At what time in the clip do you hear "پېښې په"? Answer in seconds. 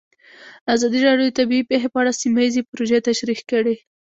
1.69-1.97